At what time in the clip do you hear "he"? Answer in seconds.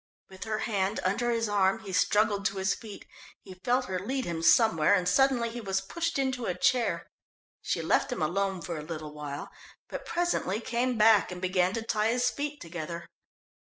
1.81-1.93, 3.43-3.53, 5.51-5.61